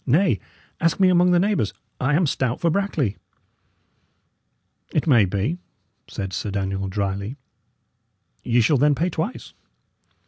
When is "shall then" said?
8.61-8.95